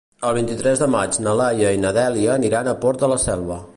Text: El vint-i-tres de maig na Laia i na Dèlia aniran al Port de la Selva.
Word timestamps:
El 0.27 0.31
vint-i-tres 0.35 0.79
de 0.83 0.87
maig 0.95 1.19
na 1.27 1.35
Laia 1.41 1.75
i 1.77 1.81
na 1.83 1.91
Dèlia 1.99 2.33
aniran 2.39 2.71
al 2.73 2.79
Port 2.87 3.05
de 3.05 3.11
la 3.13 3.21
Selva. 3.27 3.61